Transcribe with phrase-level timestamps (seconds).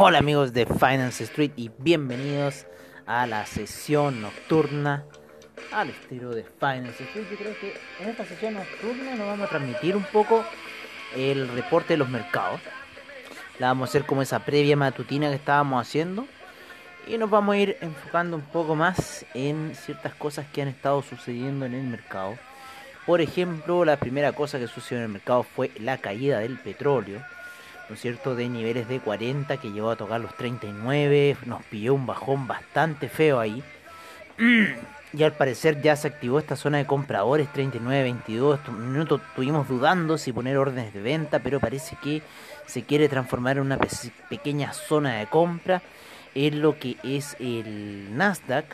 [0.00, 2.66] Hola amigos de Finance Street y bienvenidos
[3.04, 5.04] a la sesión nocturna
[5.72, 7.24] al estilo de Finance Street.
[7.28, 10.44] Yo creo que en esta sesión nocturna nos vamos a transmitir un poco
[11.16, 12.60] el reporte de los mercados.
[13.58, 16.28] La vamos a hacer como esa previa matutina que estábamos haciendo
[17.08, 21.02] y nos vamos a ir enfocando un poco más en ciertas cosas que han estado
[21.02, 22.38] sucediendo en el mercado.
[23.04, 27.20] Por ejemplo, la primera cosa que sucedió en el mercado fue la caída del petróleo
[27.88, 31.94] ¿no es cierto?, de niveles de 40 que llegó a tocar los 39, nos pilló
[31.94, 33.62] un bajón bastante feo ahí.
[35.12, 38.58] Y al parecer ya se activó esta zona de compradores 39-22.
[38.68, 42.20] Un minuto estuvimos dudando si poner órdenes de venta, pero parece que
[42.66, 43.78] se quiere transformar en una
[44.28, 45.80] pequeña zona de compra
[46.34, 48.66] en lo que es el Nasdaq.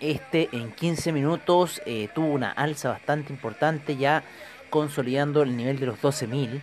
[0.00, 4.22] Este en 15 minutos eh, tuvo una alza bastante importante, ya
[4.70, 6.60] consolidando el nivel de los 12.000.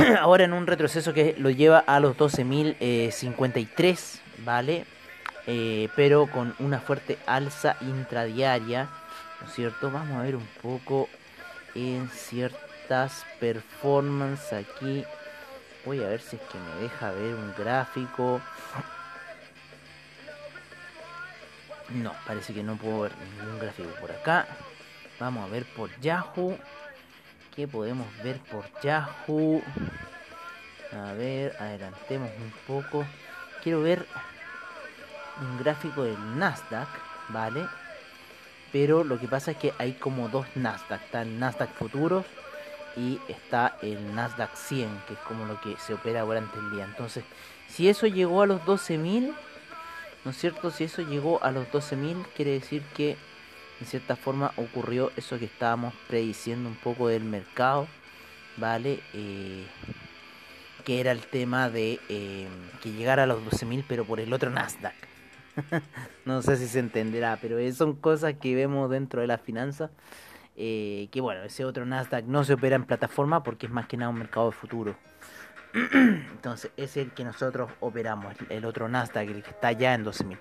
[0.20, 4.84] ahora en un retroceso que lo lleva a los 12.053, ¿vale?
[5.46, 8.88] Eh, pero con una fuerte alza intradiaria,
[9.40, 9.90] ¿no es cierto?
[9.90, 11.08] Vamos a ver un poco
[11.74, 15.04] en ciertas performances aquí.
[15.84, 18.40] Voy a ver si es que me deja ver un gráfico.
[21.90, 24.46] No, parece que no puedo ver ningún gráfico por acá.
[25.18, 26.56] Vamos a ver por Yahoo
[27.70, 29.62] podemos ver por Yahoo.
[30.92, 33.04] A ver, adelantemos un poco.
[33.62, 34.06] Quiero ver
[35.40, 36.88] un gráfico del Nasdaq,
[37.28, 37.66] ¿vale?
[38.72, 41.02] Pero lo que pasa es que hay como dos Nasdaq.
[41.02, 42.24] Está el Nasdaq Futuros
[42.96, 46.84] y está el Nasdaq 100, que es como lo que se opera durante el día.
[46.84, 47.24] Entonces,
[47.68, 49.32] si eso llegó a los 12.000,
[50.24, 50.70] ¿no es cierto?
[50.70, 53.16] Si eso llegó a los 12.000, quiere decir que
[53.80, 57.88] en cierta forma ocurrió eso que estábamos prediciendo un poco del mercado,
[58.56, 59.00] ¿vale?
[59.14, 59.66] Eh,
[60.84, 62.48] que era el tema de eh,
[62.82, 64.94] que llegara a los 12.000 pero por el otro Nasdaq.
[66.24, 69.90] no sé si se entenderá, pero son cosas que vemos dentro de la finanza.
[70.56, 73.96] Eh, que bueno, ese otro Nasdaq no se opera en plataforma porque es más que
[73.96, 74.96] nada un mercado de futuro.
[75.92, 80.36] Entonces, es el que nosotros operamos, el otro Nasdaq, el que está ya en 12.000.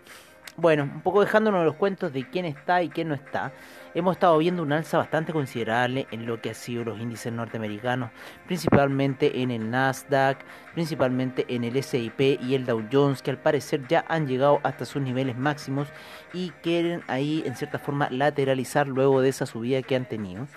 [0.57, 3.53] Bueno, un poco dejándonos los cuentos de quién está y quién no está,
[3.93, 8.11] hemos estado viendo un alza bastante considerable en lo que han sido los índices norteamericanos,
[8.45, 10.39] principalmente en el Nasdaq,
[10.73, 14.85] principalmente en el SIP y el Dow Jones, que al parecer ya han llegado hasta
[14.85, 15.87] sus niveles máximos
[16.33, 20.47] y quieren ahí en cierta forma lateralizar luego de esa subida que han tenido.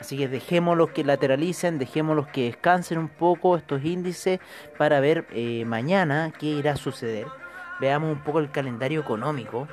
[0.00, 4.40] Así que dejémoslos que lateralicen, dejémoslos que descansen un poco estos índices
[4.78, 7.41] para ver eh, mañana qué irá a suceder
[7.82, 9.66] veamos un poco el calendario económico,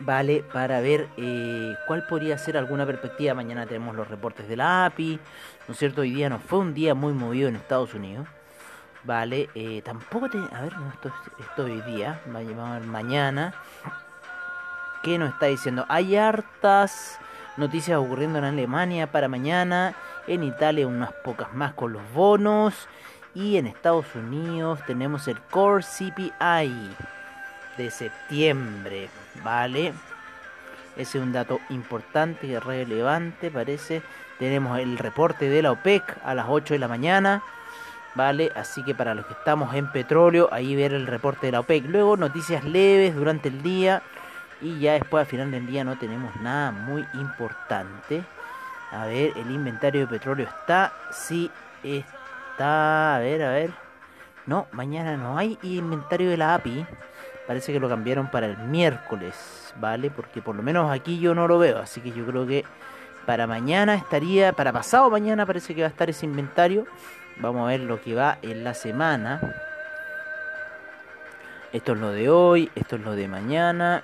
[0.00, 0.44] ¿vale?
[0.52, 3.32] Para ver eh, cuál podría ser alguna perspectiva.
[3.32, 5.18] Mañana tenemos los reportes de la API,
[5.66, 6.02] ¿no es cierto?
[6.02, 8.28] Hoy día no fue un día muy movido en Estados Unidos,
[9.02, 9.48] ¿vale?
[9.54, 10.36] Eh, tampoco te...
[10.36, 13.54] A ver, esto, esto hoy día, vamos a ver mañana.
[15.02, 15.86] ¿Qué nos está diciendo?
[15.88, 17.18] Hay hartas
[17.56, 19.94] noticias ocurriendo en Alemania para mañana,
[20.26, 22.88] en Italia unas pocas más con los bonos
[23.34, 26.94] y en Estados Unidos tenemos el Core CPI
[27.76, 29.08] de septiembre,
[29.42, 29.92] ¿vale?
[30.96, 34.02] Ese es un dato importante y relevante, parece.
[34.38, 37.42] Tenemos el reporte de la OPEC a las 8 de la mañana,
[38.14, 38.52] ¿vale?
[38.54, 41.86] Así que para los que estamos en petróleo, ahí ver el reporte de la OPEC.
[41.86, 44.02] Luego noticias leves durante el día
[44.60, 48.22] y ya después al final del día no tenemos nada muy importante.
[48.90, 51.50] A ver, el inventario de petróleo está, sí,
[51.82, 52.21] está
[52.58, 53.70] a ver, a ver.
[54.46, 56.86] No, mañana no hay inventario de la API.
[57.46, 60.10] Parece que lo cambiaron para el miércoles, ¿vale?
[60.10, 61.78] Porque por lo menos aquí yo no lo veo.
[61.78, 62.64] Así que yo creo que
[63.26, 66.86] para mañana estaría, para pasado mañana parece que va a estar ese inventario.
[67.38, 69.40] Vamos a ver lo que va en la semana.
[71.72, 74.02] Esto es lo de hoy, esto es lo de mañana.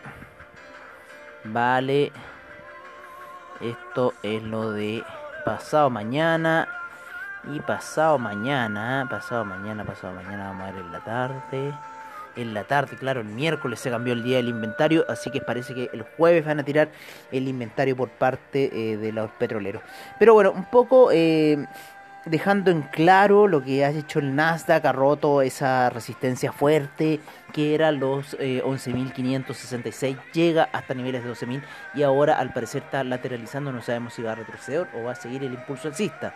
[1.45, 2.13] Vale.
[3.61, 5.03] Esto es lo de
[5.45, 6.78] pasado mañana.
[7.51, 11.75] Y pasado mañana, pasado mañana, pasado mañana, vamos a ver en la tarde.
[12.37, 15.75] En la tarde, claro, el miércoles se cambió el día del inventario, así que parece
[15.75, 16.91] que el jueves van a tirar
[17.33, 19.83] el inventario por parte eh, de los petroleros.
[20.19, 21.67] Pero bueno, un poco eh,
[22.27, 27.19] dejando en claro lo que ha hecho el Nasdaq, ha roto esa resistencia fuerte
[27.55, 31.63] que era los 11.566, eh, llega hasta niveles de 12.000
[31.95, 35.17] y ahora al parecer está lateralizando, no sabemos si va a retroceder o va a
[35.17, 36.35] seguir el impulso alcista.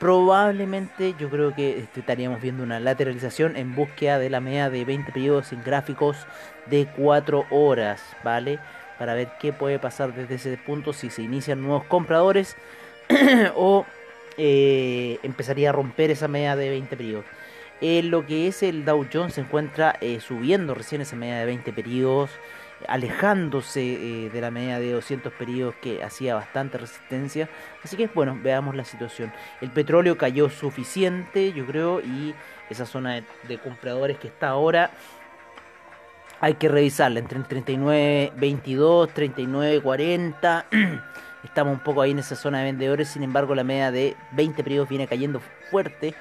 [0.00, 4.86] Probablemente yo creo que este, estaríamos viendo una lateralización en búsqueda de la media de
[4.86, 6.16] 20 periodos en gráficos
[6.70, 8.58] de 4 horas, ¿vale?
[8.98, 12.56] Para ver qué puede pasar desde ese punto si se inician nuevos compradores
[13.56, 13.84] o
[14.38, 17.26] eh, empezaría a romper esa media de 20 periodos.
[17.82, 21.44] En lo que es el Dow Jones se encuentra eh, subiendo recién esa media de
[21.44, 22.30] 20 periodos
[22.88, 27.48] alejándose eh, de la media de 200 periodos que hacía bastante resistencia.
[27.82, 29.32] Así que bueno, veamos la situación.
[29.60, 32.34] El petróleo cayó suficiente, yo creo, y
[32.68, 34.90] esa zona de, compradores que está ahora
[36.40, 40.64] hay que revisarla entre 39.22, 39.40.
[41.44, 44.62] Estamos un poco ahí en esa zona de vendedores, sin embargo la media de 20
[44.62, 45.40] periodos viene cayendo
[45.70, 46.14] fuerte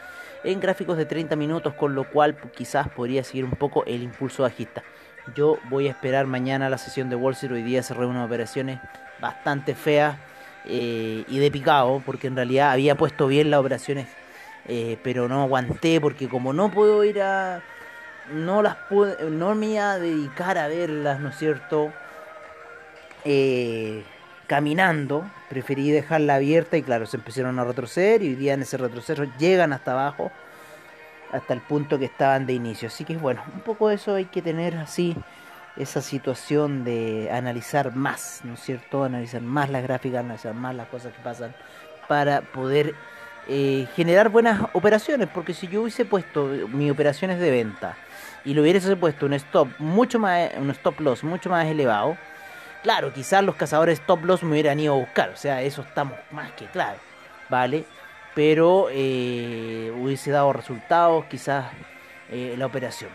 [0.44, 4.44] en gráficos de 30 minutos, con lo cual quizás podría seguir un poco el impulso
[4.44, 4.84] bajista.
[5.36, 7.52] Yo voy a esperar mañana la sesión de Wall Street.
[7.52, 8.80] Hoy día cerré unas operaciones
[9.20, 10.18] bastante feas
[10.66, 14.08] eh, y de picado, porque en realidad había puesto bien las operaciones,
[14.68, 17.62] eh, pero no aguanté, porque como no puedo ir a.
[18.32, 21.92] No las puedo, no me iba a dedicar a verlas, ¿no es cierto?
[23.26, 24.04] Eh,
[24.46, 28.78] caminando, preferí dejarla abierta y claro, se empezaron a retroceder y hoy día en ese
[28.78, 30.32] retroceso llegan hasta abajo
[31.32, 32.88] hasta el punto que estaban de inicio.
[32.88, 35.16] Así que bueno, un poco de eso hay que tener así
[35.78, 39.04] esa situación de analizar más, ¿no es cierto?
[39.04, 41.54] Analizar más las gráficas, analizar más las cosas que pasan
[42.08, 42.96] para poder
[43.48, 47.98] eh, generar buenas operaciones, porque si yo hubiese puesto mis operaciones de venta
[48.44, 52.18] y lo hubiese puesto un stop mucho más, un stop loss mucho más elevado,
[52.84, 56.14] claro, quizás los cazadores stop loss me hubieran ido a buscar, o sea, eso estamos
[56.32, 57.00] más que claro,
[57.50, 57.86] ¿vale?
[58.36, 61.68] Pero eh, hubiese dado resultados quizás
[62.32, 63.10] eh, la operación.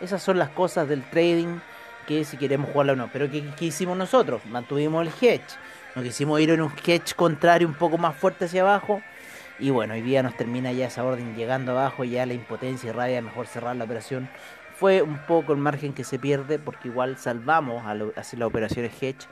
[0.00, 1.58] Esas son las cosas del trading
[2.06, 3.10] que si queremos jugarla o no.
[3.12, 4.44] Pero ¿qué, hicimos nosotros?
[4.46, 5.56] Mantuvimos el hedge.
[5.94, 9.02] Nos quisimos ir en un hedge contrario un poco más fuerte hacia abajo.
[9.58, 12.92] Y bueno, hoy día nos termina ya esa orden llegando abajo, ya la impotencia y
[12.92, 14.28] rabia, mejor cerrar la operación.
[14.74, 18.92] Fue un poco el margen que se pierde porque igual salvamos a hacer las operaciones
[19.00, 19.28] hedge.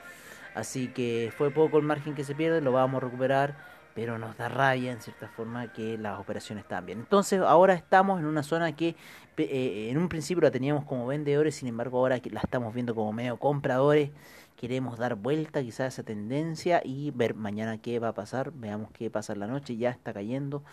[0.55, 3.55] Así que fue poco el margen que se pierde, lo vamos a recuperar
[3.93, 6.99] pero nos da rabia en cierta forma que las operaciones bien.
[6.99, 8.95] Entonces ahora estamos en una zona que
[9.37, 13.11] eh, en un principio la teníamos como vendedores, sin embargo ahora la estamos viendo como
[13.13, 14.11] medio compradores.
[14.55, 18.51] Queremos dar vuelta quizás a esa tendencia y ver mañana qué va a pasar.
[18.53, 20.63] Veamos qué pasa en la noche, ya está cayendo.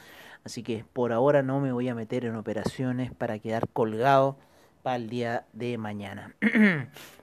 [0.45, 4.37] Así que por ahora no me voy a meter en operaciones para quedar colgado
[4.83, 6.35] para el día de mañana.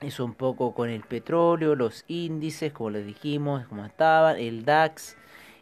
[0.00, 5.16] Eso un poco con el petróleo, los índices, como les dijimos, como estaban, el DAX,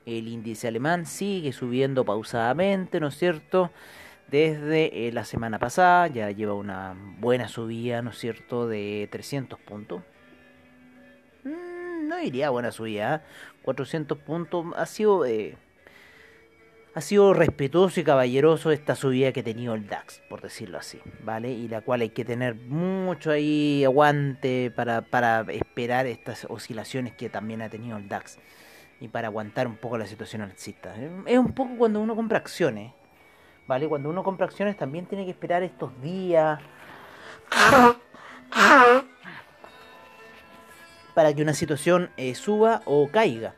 [0.07, 3.71] el índice alemán sigue subiendo pausadamente, ¿no es cierto?
[4.29, 9.61] Desde eh, la semana pasada ya lleva una buena subida, ¿no es cierto?, de 300
[9.61, 10.03] puntos.
[11.45, 13.23] Mm, no diría buena subida,
[13.63, 14.21] 400 ¿eh?
[14.27, 14.67] puntos.
[14.77, 15.57] Ha sido eh,
[16.95, 21.01] ha sido respetuoso y caballeroso esta subida que ha tenido el DAX, por decirlo así,
[21.25, 21.51] ¿vale?
[21.51, 27.29] Y la cual hay que tener mucho ahí aguante para, para esperar estas oscilaciones que
[27.29, 28.39] también ha tenido el DAX
[29.01, 30.95] y para aguantar un poco la situación alcista.
[31.27, 32.93] Es un poco cuando uno compra acciones,
[33.67, 33.89] ¿vale?
[33.89, 36.61] Cuando uno compra acciones también tiene que esperar estos días
[41.15, 43.55] para que una situación eh, suba o caiga.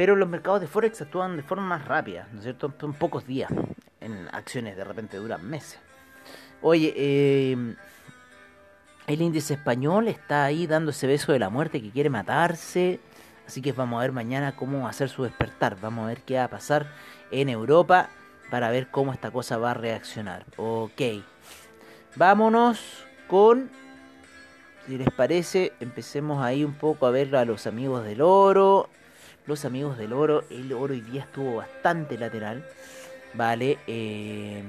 [0.00, 2.72] Pero los mercados de Forex actúan de forma más rápida, ¿no es cierto?
[2.80, 3.52] Son pocos días.
[4.00, 5.78] En acciones de repente duran meses.
[6.62, 7.76] Oye, eh,
[9.06, 12.98] el índice español está ahí dando ese beso de la muerte que quiere matarse.
[13.46, 15.78] Así que vamos a ver mañana cómo hacer su despertar.
[15.82, 16.86] Vamos a ver qué va a pasar
[17.30, 18.08] en Europa
[18.50, 20.46] para ver cómo esta cosa va a reaccionar.
[20.56, 21.02] Ok.
[22.16, 23.68] Vámonos con...
[24.86, 28.88] Si les parece, empecemos ahí un poco a ver a los amigos del oro
[29.50, 30.44] los amigos del oro.
[30.48, 32.64] El oro hoy día estuvo bastante lateral.
[33.34, 33.78] Vale.
[33.86, 34.62] Eh,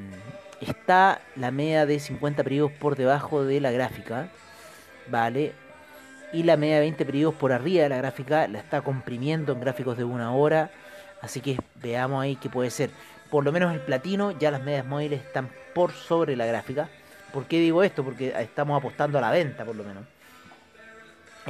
[0.59, 4.27] está la media de 50 periodos por debajo de la gráfica.
[5.07, 5.53] Vale.
[6.33, 9.61] Y la media de 20 periodos por arriba de la gráfica la está comprimiendo en
[9.61, 10.71] gráficos de una hora.
[11.21, 12.89] Así que veamos ahí qué puede ser.
[13.29, 16.89] Por lo menos el platino, ya las medias móviles están por sobre la gráfica.
[17.31, 18.03] ¿Por qué digo esto?
[18.03, 20.03] Porque estamos apostando a la venta, por lo menos.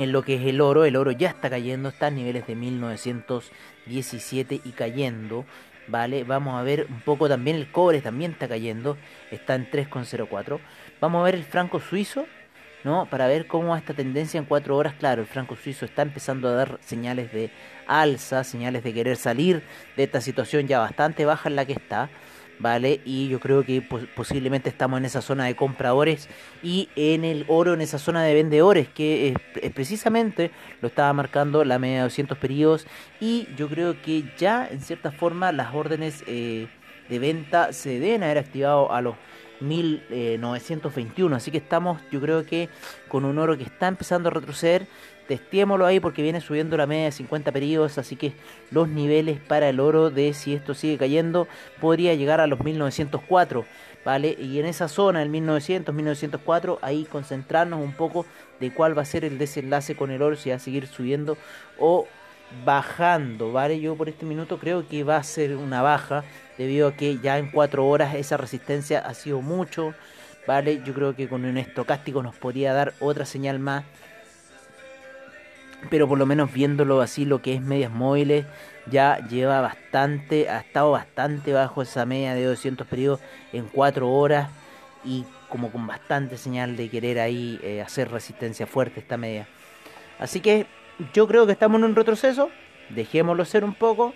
[0.02, 2.56] En lo que es el oro, el oro ya está cayendo, está a niveles de
[2.56, 5.46] 1917 y cayendo.
[5.88, 6.24] ¿Vale?
[6.24, 8.98] Vamos a ver un poco también el cobre, también está cayendo,
[9.30, 10.60] está en 3,04.
[11.00, 12.26] Vamos a ver el franco suizo,
[12.84, 13.06] ¿no?
[13.12, 16.54] Para ver cómo esta tendencia en cuatro horas, claro, el franco suizo está empezando a
[16.54, 17.52] dar señales de
[17.86, 19.62] alza, señales de querer salir
[19.98, 22.10] de esta situación ya bastante baja en la que está.
[22.62, 23.02] ¿Vale?
[23.06, 26.30] Y yo creo que posiblemente estamos en esa zona de compradores
[26.64, 30.52] y en el oro, en esa zona de vendedores, que es, precisamente
[30.82, 32.88] lo estaba marcando la media de 200 periodos
[33.20, 36.68] y yo creo que ya en cierta forma las órdenes eh,
[37.10, 39.16] de venta se deben haber activado a los
[39.62, 42.70] 1921, así que estamos yo creo que
[43.08, 44.88] con un oro que está empezando a retroceder
[45.32, 48.34] Testémoslo ahí porque viene subiendo la media de 50 periodos, así que
[48.70, 51.48] los niveles para el oro de si esto sigue cayendo
[51.80, 53.64] podría llegar a los 1904,
[54.04, 54.36] ¿vale?
[54.38, 58.26] Y en esa zona, el 1900, 1904, ahí concentrarnos un poco
[58.60, 61.38] de cuál va a ser el desenlace con el oro, si va a seguir subiendo
[61.80, 62.08] o
[62.66, 63.80] bajando, ¿vale?
[63.80, 66.26] Yo por este minuto creo que va a ser una baja
[66.58, 69.94] debido a que ya en 4 horas esa resistencia ha sido mucho,
[70.46, 70.82] ¿vale?
[70.84, 73.86] Yo creo que con un estocástico nos podría dar otra señal más
[75.90, 78.46] pero por lo menos viéndolo así, lo que es medias móviles,
[78.90, 83.20] ya lleva bastante, ha estado bastante bajo esa media de 200 periodos
[83.54, 84.50] en 4 horas
[85.04, 89.48] y como con bastante señal de querer ahí eh, hacer resistencia fuerte esta media.
[90.20, 90.66] Así que
[91.14, 92.50] yo creo que estamos en un retroceso,
[92.90, 94.14] dejémoslo ser un poco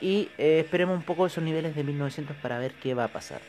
[0.00, 3.40] y eh, esperemos un poco esos niveles de 1900 para ver qué va a pasar.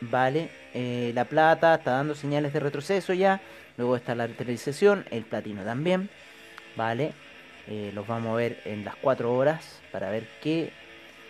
[0.00, 3.40] Vale, eh, la plata está dando señales de retroceso ya.
[3.76, 6.08] Luego está la lateralización, el platino también.
[6.76, 7.12] Vale,
[7.66, 10.72] eh, los vamos a ver en las 4 horas para ver qué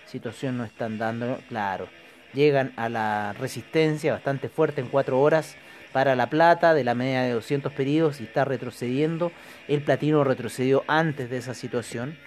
[0.07, 1.39] situación nos están dando.
[1.49, 1.89] Claro,
[2.35, 5.57] llegan a la resistencia bastante fuerte en 4 horas
[5.93, 9.33] para la plata de la media de 200 periodos y está retrocediendo.
[9.67, 12.19] El platino retrocedió antes de esa situación.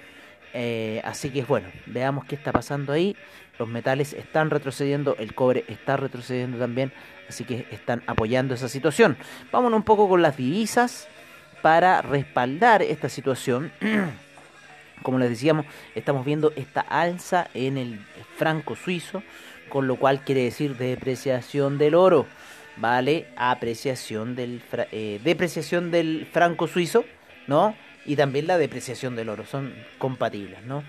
[0.54, 3.16] Eh, así que bueno, veamos qué está pasando ahí.
[3.60, 6.92] Los metales están retrocediendo, el cobre está retrocediendo también,
[7.30, 9.18] así que están apoyando esa situación.
[9.52, 11.08] Vámonos un poco con las divisas
[11.62, 13.72] para respaldar esta situación.
[15.04, 15.66] Como les decíamos,
[15.96, 18.00] estamos viendo esta alza en el
[18.38, 19.24] franco suizo,
[19.70, 22.28] con lo cual quiere decir depreciación del oro,
[22.78, 23.28] ¿vale?
[23.36, 27.06] Apreciación del eh, depreciación del franco suizo,
[27.48, 27.76] ¿no?
[28.06, 30.84] Y también la depreciación del oro, son compatibles, ¿no?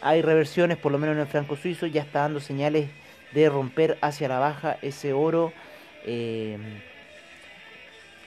[0.00, 2.88] Hay reversiones, por lo menos en el franco suizo, ya está dando señales
[3.32, 5.52] de romper hacia la baja ese oro.
[6.04, 6.58] Eh,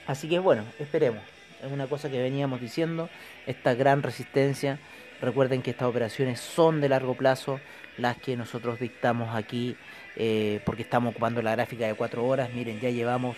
[0.08, 1.22] así que bueno, esperemos.
[1.64, 3.10] Es una cosa que veníamos diciendo,
[3.46, 4.80] esta gran resistencia.
[5.22, 7.60] Recuerden que estas operaciones son de largo plazo,
[7.98, 9.78] las que nosotros dictamos aquí,
[10.16, 12.52] eh, porque estamos ocupando la gráfica de 4 horas.
[12.52, 13.38] Miren, ya llevamos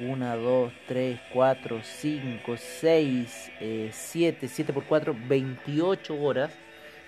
[0.00, 3.50] 1, 2, 3, 4, 5, 6,
[3.90, 6.50] 7, 7 por 4, 28 horas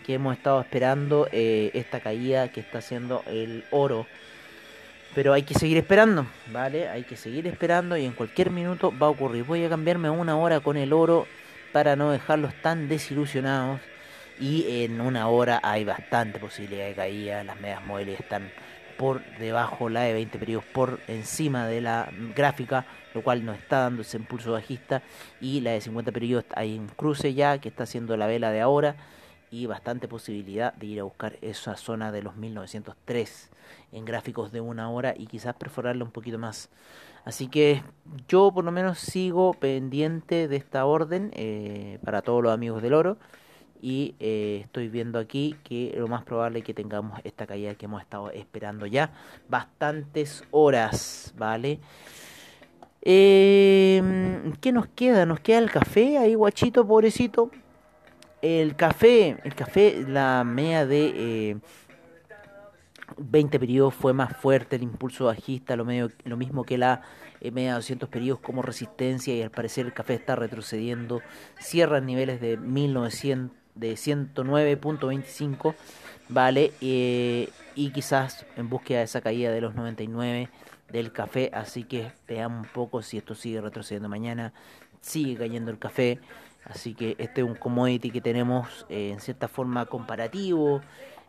[0.09, 4.07] que hemos estado esperando eh, esta caída que está haciendo el oro.
[5.15, 6.89] Pero hay que seguir esperando, ¿vale?
[6.89, 9.45] Hay que seguir esperando y en cualquier minuto va a ocurrir.
[9.45, 11.27] Voy a cambiarme una hora con el oro
[11.73, 13.83] para no dejarlos tan desilusionados.
[14.41, 17.45] Y en una hora hay bastante posibilidad de caída.
[17.45, 18.51] Las medias móviles están
[18.97, 23.81] por debajo, la de 20 periodos por encima de la gráfica, lo cual nos está
[23.81, 25.03] dando ese impulso bajista.
[25.39, 28.63] Y la de 50 periodos hay un cruce ya que está haciendo la vela de
[28.63, 28.97] ahora
[29.51, 33.51] y bastante posibilidad de ir a buscar esa zona de los 1903
[33.93, 36.71] en gráficos de una hora y quizás perforarla un poquito más.
[37.25, 37.83] Así que
[38.29, 42.95] yo por lo menos sigo pendiente de esta orden eh, para todos los amigos del
[42.95, 43.19] oro
[43.81, 47.87] y eh, estoy viendo aquí que lo más probable es que tengamos esta caída que
[47.87, 49.13] hemos estado esperando ya
[49.49, 51.81] bastantes horas, ¿vale?
[53.03, 55.25] Eh, ¿Qué nos queda?
[55.25, 57.51] Nos queda el café ahí, guachito, pobrecito.
[58.41, 61.59] El café, el café, la media de
[63.17, 67.03] 20 eh, periodos fue más fuerte, el impulso bajista, lo, mismo que la
[67.41, 71.21] media de 200 periodos como resistencia y al parecer el café está retrocediendo,
[71.59, 75.75] cierra niveles de 1900 de 109.25,
[76.29, 76.73] ¿vale?
[76.81, 80.49] Eh, y quizás en búsqueda de esa caída de los 99
[80.91, 84.53] del café, así que veamos un poco si esto sigue retrocediendo mañana,
[85.01, 86.19] sigue cayendo el café,
[86.69, 90.81] así que este es un commodity que tenemos eh, en cierta forma comparativo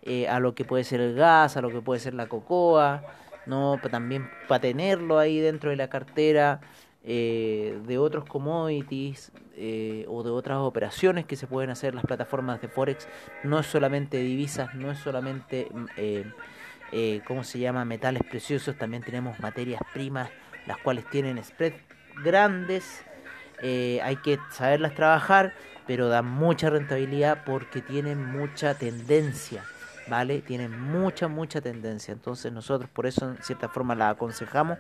[0.01, 3.03] eh, a lo que puede ser el gas, a lo que puede ser la cocoa,
[3.46, 6.62] no también para tenerlo ahí dentro de la cartera
[7.03, 12.62] eh, de otros commodities eh, o de otras operaciones que se pueden hacer las plataformas
[12.62, 13.10] de Forex.
[13.43, 15.67] No es solamente divisas, no es solamente,
[17.27, 20.29] ¿cómo se llama?, metales preciosos, también tenemos materias primas,
[20.65, 21.74] las cuales tienen spread
[22.24, 23.03] grandes.
[23.61, 25.53] Hay que saberlas trabajar,
[25.87, 29.63] pero dan mucha rentabilidad porque tienen mucha tendencia.
[30.07, 30.41] ¿Vale?
[30.41, 32.11] Tienen mucha, mucha tendencia.
[32.11, 34.79] Entonces nosotros por eso en cierta forma la aconsejamos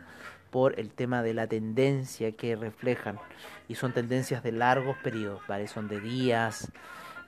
[0.49, 3.19] por el tema de la tendencia que reflejan
[3.67, 5.67] y son tendencias de largos periodos, ¿vale?
[5.67, 6.71] Son de días,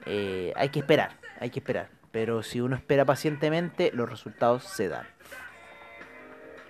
[0.06, 4.88] eh, hay que esperar, hay que esperar, pero si uno espera pacientemente, los resultados se
[4.88, 5.06] dan.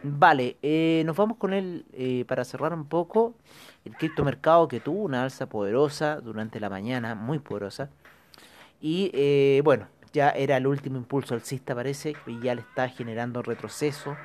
[0.04, 3.36] Vale, eh, nos vamos con él eh, para cerrar un poco.
[3.86, 7.90] El criptomercado que tuvo una alza poderosa durante la mañana, muy poderosa.
[8.82, 14.18] Y bueno, ya era el último impulso alcista parece, y ya le está generando retroceso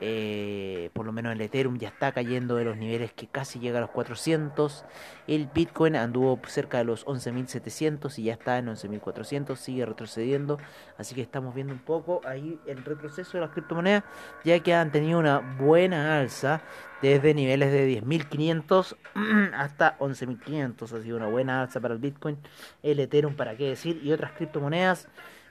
[0.00, 3.78] eh, por lo menos el Ethereum ya está cayendo de los niveles que casi llega
[3.78, 4.84] a los 400.
[5.26, 10.58] El Bitcoin anduvo cerca de los 11.700 y ya está en 11.400, sigue retrocediendo.
[10.96, 14.04] Así que estamos viendo un poco ahí el retroceso de las criptomonedas,
[14.44, 16.62] ya que han tenido una buena alza
[17.02, 18.96] desde niveles de 10.500
[19.54, 20.92] hasta 11.500.
[20.92, 22.38] Ha sido una buena alza para el Bitcoin,
[22.84, 25.08] el Ethereum, para qué decir, y otras criptomonedas,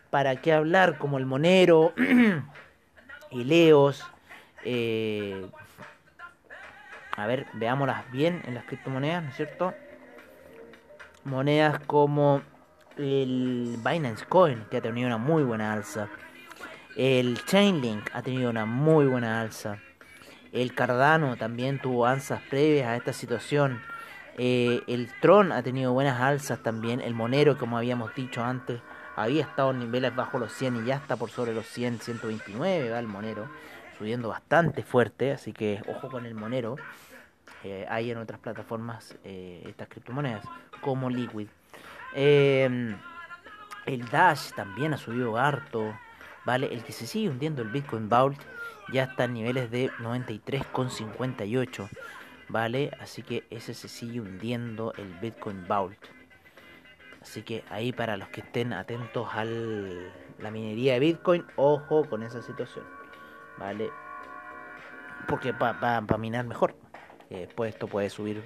[0.10, 1.94] para qué hablar, como el Monero,
[3.32, 4.06] el EOS
[4.63, 5.50] eh,
[7.17, 9.74] a ver, veámoslas bien en las criptomonedas, ¿no es cierto?
[11.24, 12.41] Monedas como
[12.98, 16.10] el Binance Coin, que ha tenido una muy buena alza.
[16.96, 19.80] El Chainlink ha tenido una muy buena alza.
[20.52, 23.82] El Cardano también tuvo alzas previas a esta situación.
[24.38, 27.02] Eh, el Tron ha tenido buenas alzas también.
[27.02, 28.80] El Monero, como habíamos dicho antes,
[29.15, 32.91] había estado en niveles bajo los 100 y ya está por sobre los 100, 129,
[32.91, 33.48] va el Monero
[33.98, 36.76] subiendo bastante fuerte, así que ojo con el monero.
[37.64, 40.46] Eh, hay en otras plataformas eh, estas criptomonedas,
[40.82, 41.48] como Liquid.
[42.14, 42.96] Em,
[43.86, 45.98] el Dash también ha subido harto,
[46.46, 46.68] ¿vale?
[46.72, 48.40] El que se sigue hundiendo, el Bitcoin Vault,
[48.92, 51.90] ya está en niveles de 93,58,
[52.50, 52.92] ¿vale?
[53.00, 55.98] Así que ese se sigue hundiendo, el Bitcoin Vault.
[57.22, 62.24] Así que ahí para los que estén atentos a la minería de Bitcoin, ojo con
[62.24, 62.97] esa situación.
[63.58, 63.91] ¿Vale?
[65.28, 66.76] Porque va a minar mejor.
[67.30, 68.43] Eh, después esto puede subir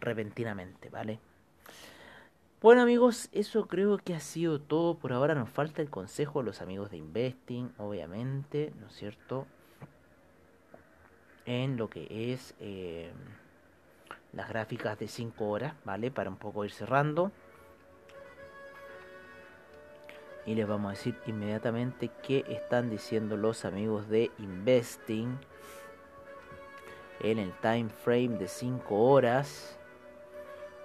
[0.00, 1.18] repentinamente, ¿vale?
[2.60, 5.34] Bueno amigos, eso creo que ha sido todo por ahora.
[5.34, 9.46] Nos falta el consejo de los amigos de Investing, obviamente, ¿no es cierto?
[11.44, 13.12] En lo que es eh,
[14.32, 16.10] las gráficas de 5 horas, ¿vale?
[16.10, 17.32] Para un poco ir cerrando
[20.46, 25.38] y les vamos a decir inmediatamente qué están diciendo los amigos de Investing
[27.20, 29.78] en el time frame de 5 horas.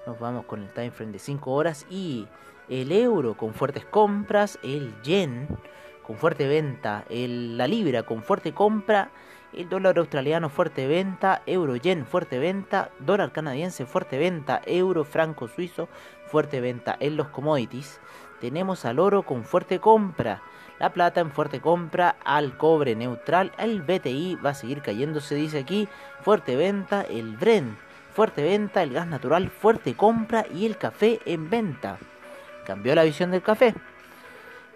[0.05, 2.27] Nos vamos con el time frame de 5 horas y
[2.69, 5.47] el euro con fuertes compras, el yen
[6.03, 9.11] con fuerte venta, el, la libra con fuerte compra,
[9.53, 15.47] el dólar australiano fuerte venta, euro yen fuerte venta, dólar canadiense fuerte venta, euro franco
[15.47, 15.89] suizo
[16.27, 17.99] fuerte venta en los commodities
[18.39, 20.41] tenemos al oro con fuerte compra,
[20.79, 25.35] la plata en fuerte compra, al cobre neutral, el BTI va a seguir cayendo, se
[25.35, 25.89] dice aquí,
[26.21, 27.77] fuerte venta, el Brent,
[28.13, 31.97] fuerte venta, el gas natural, fuerte compra y el café en venta.
[32.65, 33.75] Cambió la visión del café.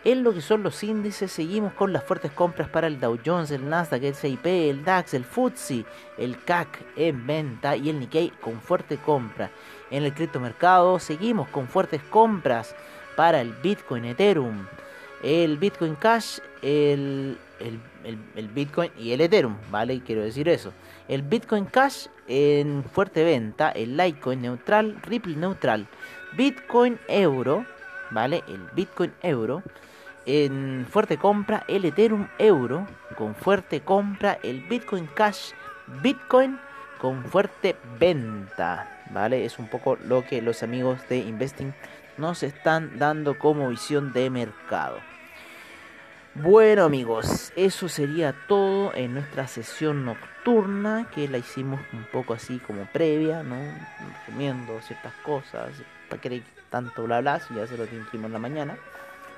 [0.03, 3.51] En lo que son los índices, seguimos con las fuertes compras para el Dow Jones,
[3.51, 5.85] el Nasdaq, el CIP, el DAX, el FTSE,
[6.17, 9.49] el CAC en venta y el Nikkei con fuerte compra.
[9.89, 12.75] En el criptomercado seguimos con fuertes compras
[13.15, 14.65] para el Bitcoin Ethereum,
[15.23, 20.01] el Bitcoin Cash, el, el, Bitcoin y el Ethereum, ¿vale?
[20.05, 20.73] Quiero decir eso.
[21.07, 25.87] El Bitcoin Cash en fuerte venta, el Litecoin neutral, Ripple neutral,
[26.35, 27.65] Bitcoin Euro,
[28.11, 28.43] ¿vale?
[28.47, 29.63] El Bitcoin Euro.
[30.25, 32.87] En fuerte compra, el Ethereum Euro.
[33.17, 35.51] Con fuerte compra, el Bitcoin Cash,
[36.01, 36.57] Bitcoin
[36.99, 39.43] con fuerte venta, ¿vale?
[39.43, 41.73] Es un poco lo que los amigos de Investing
[42.17, 44.99] nos están dando como visión de mercado.
[46.35, 52.57] Bueno amigos, eso sería todo en nuestra sesión nocturna que la hicimos un poco así
[52.57, 53.57] como previa, ¿no?
[54.25, 55.71] Comiendo ciertas cosas,
[56.09, 58.77] para que tanto bla bla, si ya se lo dijimos en la mañana,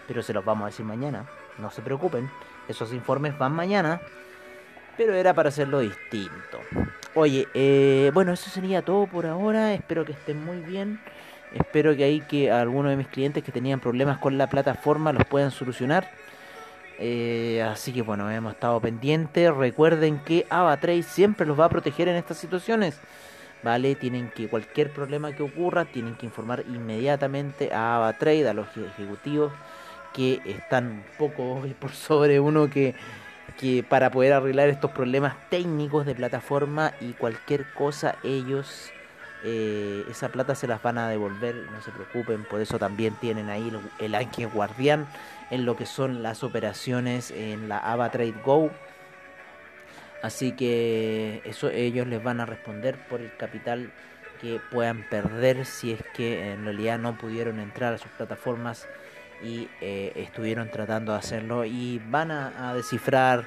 [0.08, 1.26] pero se los vamos a decir mañana,
[1.58, 2.30] no se preocupen,
[2.70, 4.00] esos informes van mañana,
[4.96, 6.62] pero era para hacerlo distinto.
[7.14, 11.02] Oye, eh, bueno, eso sería todo por ahora, espero que estén muy bien.
[11.56, 15.24] Espero que ahí que algunos de mis clientes que tenían problemas con la plataforma los
[15.26, 16.12] puedan solucionar.
[17.00, 19.56] Eh, así que bueno, hemos estado pendientes.
[19.56, 23.00] Recuerden que AvaTrade siempre los va a proteger en estas situaciones.
[23.64, 23.96] ¿Vale?
[23.96, 29.54] Tienen que, cualquier problema que ocurra, tienen que informar inmediatamente a AvaTrade, a los ejecutivos
[30.14, 32.96] que están un poco por sobre uno que,
[33.58, 38.92] que para poder arreglar estos problemas técnicos de plataforma y cualquier cosa, ellos
[39.46, 43.50] eh, esa plata se las van a devolver, no se preocupen, por eso también tienen
[43.50, 45.08] ahí el, el ángel guardián
[45.52, 48.72] en lo que son las operaciones en la AvaTrade Go.
[50.24, 53.92] Así que eso ellos les van a responder por el capital
[54.42, 58.88] que puedan perder si es que en realidad no pudieron entrar a sus plataformas
[59.44, 63.46] y eh, estuvieron tratando de hacerlo y van a, descifrar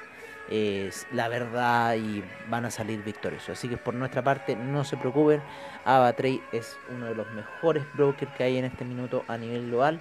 [0.50, 3.50] eh, la verdad y van a salir victoriosos.
[3.50, 5.42] Así que por nuestra parte no se preocupen,
[5.84, 10.00] AvaTrade es uno de los mejores brokers que hay en este minuto a nivel global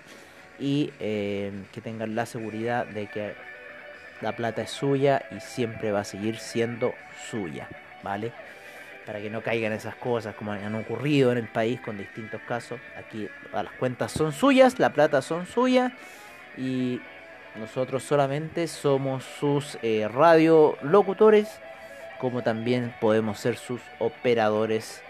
[0.60, 3.36] y eh, que tengan la seguridad de que
[4.21, 6.93] la plata es suya y siempre va a seguir siendo
[7.29, 7.67] suya,
[8.03, 8.31] ¿vale?
[9.05, 12.79] Para que no caigan esas cosas como han ocurrido en el país con distintos casos.
[12.97, 15.91] Aquí las cuentas son suyas, la plata son suyas
[16.57, 16.99] y
[17.58, 21.48] nosotros solamente somos sus eh, radiolocutores,
[22.20, 25.02] como también podemos ser sus operadores,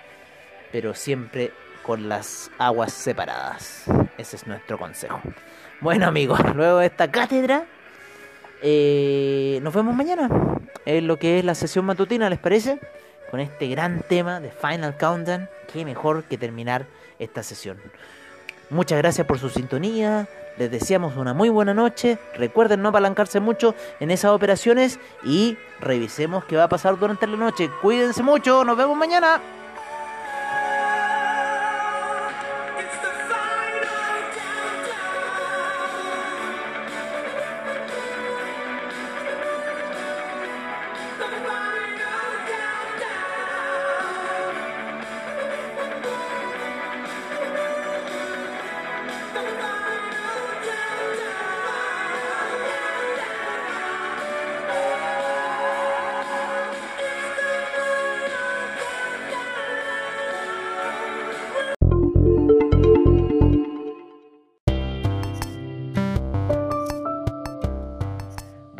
[0.71, 1.51] pero siempre
[1.83, 3.85] con las aguas separadas.
[4.17, 5.21] Ese es nuestro consejo.
[5.79, 7.65] Bueno amigos, luego de esta cátedra,
[8.61, 10.29] eh, nos vemos mañana
[10.85, 12.79] en lo que es la sesión matutina, ¿les parece?
[13.29, 16.87] Con este gran tema de Final Countdown, qué mejor que terminar
[17.19, 17.77] esta sesión.
[18.69, 23.75] Muchas gracias por su sintonía, les deseamos una muy buena noche, recuerden no apalancarse mucho
[23.99, 27.69] en esas operaciones y revisemos qué va a pasar durante la noche.
[27.81, 29.41] Cuídense mucho, nos vemos mañana.